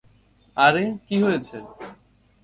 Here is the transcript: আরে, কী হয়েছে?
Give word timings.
আরে, 0.57 0.83
কী 1.07 1.15
হয়েছে? 1.23 1.57